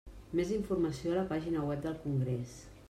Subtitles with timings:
[0.39, 2.61] Més informació a la pàgina web del congrés.